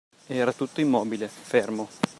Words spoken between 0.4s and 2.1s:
tutto immobile, fermo.